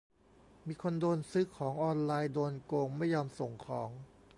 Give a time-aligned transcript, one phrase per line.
[0.67, 3.89] -มีคนโดนซื้อของออนไลน์โดนโกงไม่ยอมส่งของ